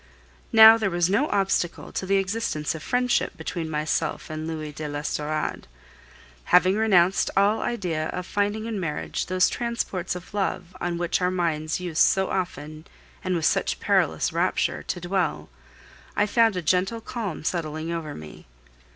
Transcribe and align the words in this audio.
Now 0.51 0.79
there 0.79 0.89
was 0.89 1.11
no 1.11 1.29
obstacle 1.29 1.91
to 1.91 2.07
the 2.07 2.15
existence 2.17 2.73
of 2.73 2.81
friendship 2.81 3.37
between 3.37 3.69
myself 3.69 4.31
and 4.31 4.47
Louis 4.47 4.71
de 4.71 4.87
l'Estorade. 4.89 5.67
Having 6.45 6.75
renounced 6.77 7.29
all 7.37 7.61
idea 7.61 8.07
of 8.07 8.25
finding 8.25 8.65
in 8.65 8.79
marriage 8.79 9.27
those 9.27 9.47
transports 9.47 10.15
of 10.15 10.33
love 10.33 10.75
on 10.81 10.97
which 10.97 11.21
our 11.21 11.29
minds 11.29 11.79
used 11.79 12.01
so 12.01 12.31
often, 12.31 12.87
and 13.23 13.35
with 13.35 13.45
such 13.45 13.79
perilous 13.79 14.33
rapture, 14.33 14.81
to 14.81 14.99
dwell, 14.99 15.49
I 16.15 16.25
found 16.25 16.55
a 16.55 16.63
gentle 16.63 17.01
calm 17.01 17.43
settling 17.43 17.91
over 17.91 18.15
me. 18.15 18.47